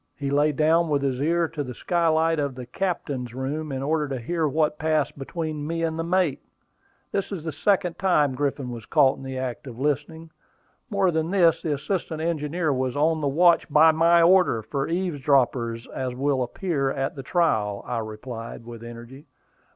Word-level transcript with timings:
He 0.15 0.31
lay 0.31 0.51
down 0.51 0.89
with 0.89 1.03
his 1.03 1.21
ear 1.21 1.47
to 1.49 1.63
the 1.63 1.75
skylight 1.75 2.39
of 2.39 2.55
the 2.55 2.65
captain's 2.65 3.35
room 3.35 3.71
in 3.71 3.83
order 3.83 4.07
to 4.07 4.19
hear 4.19 4.47
what 4.47 4.79
passed 4.79 5.15
between 5.15 5.67
me 5.67 5.83
and 5.83 5.99
the 5.99 6.03
mate. 6.03 6.41
This 7.11 7.31
is 7.31 7.43
the 7.43 7.51
second 7.51 7.99
time 7.99 8.33
Griffin 8.33 8.71
was 8.71 8.87
caught 8.87 9.17
in 9.17 9.23
the 9.23 9.37
act 9.37 9.67
of 9.67 9.77
listening. 9.77 10.31
More 10.89 11.11
than 11.11 11.29
this, 11.29 11.61
the 11.61 11.73
assistant 11.75 12.19
engineer 12.19 12.73
was 12.73 12.95
on 12.97 13.21
the 13.21 13.27
watch, 13.27 13.69
by 13.71 13.91
my 13.91 14.23
order, 14.23 14.63
for 14.63 14.87
eavesdroppers, 14.87 15.85
as 15.85 16.15
will 16.15 16.41
appear 16.41 16.89
at 16.89 17.15
the 17.15 17.21
trial," 17.21 17.83
I 17.85 17.99
replied, 17.99 18.65
with 18.65 18.83
energy. 18.83 19.27